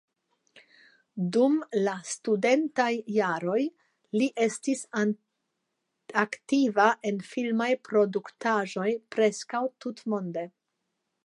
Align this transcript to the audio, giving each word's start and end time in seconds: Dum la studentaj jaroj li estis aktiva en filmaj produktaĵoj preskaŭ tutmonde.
Dum 1.35 1.57
la 1.87 1.91
studentaj 2.11 2.87
jaroj 3.17 3.59
li 4.21 4.31
estis 4.47 4.83
aktiva 6.25 6.89
en 7.11 7.23
filmaj 7.35 7.71
produktaĵoj 7.91 8.89
preskaŭ 9.17 9.63
tutmonde. 9.87 10.49